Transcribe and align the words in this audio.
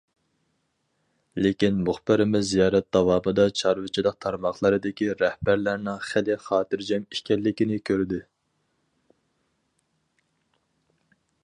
لېكىن 1.45 1.75
مۇخبىرىمىز 1.89 2.47
زىيارەت 2.51 2.87
داۋامىدا 2.97 3.45
چارۋىچىلىق 3.61 4.17
تارماقلىرىدىكى 4.27 5.11
رەھبەرلەرنىڭ 5.21 6.01
خېلى 6.09 6.41
خاتىرجەم 6.47 7.07
ئىكەنلىكىنى 7.19 7.79
كۆردى. 7.91 8.25